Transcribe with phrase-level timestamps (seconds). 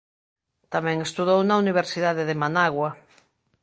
[0.73, 2.89] Tamén estudou na Universidade de Managua.